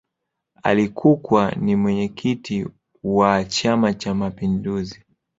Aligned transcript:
Alikukwa 0.63 1.51
ni 1.51 1.75
mwenyekiki 1.75 2.65
wa 3.03 3.43
chama 3.43 3.93
cha 3.93 4.13
mapinguzi 4.13 5.03